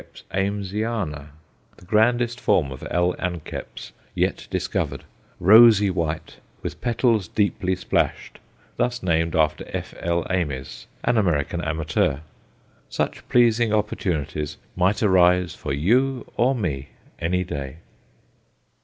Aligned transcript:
Amesiana_, 0.31 1.27
the 1.77 1.85
grandest 1.85 2.39
form 2.39 2.71
of 2.71 2.81
L. 2.89 3.13
anceps 3.19 3.91
yet 4.15 4.47
discovered 4.49 5.03
rosy 5.39 5.91
white, 5.91 6.37
with 6.63 6.81
petals 6.81 7.27
deeply 7.27 7.75
splashed; 7.75 8.39
thus 8.77 9.03
named 9.03 9.35
after 9.35 9.63
F.L. 9.69 10.25
Ames, 10.31 10.87
an 11.03 11.19
American 11.19 11.61
amateur. 11.63 12.21
Such 12.89 13.29
pleasing 13.29 13.71
opportunities 13.71 14.57
might 14.75 15.03
arise 15.03 15.53
for 15.53 15.71
you 15.71 16.25
or 16.35 16.55
me 16.55 16.87
any 17.19 17.43
day. 17.43 17.75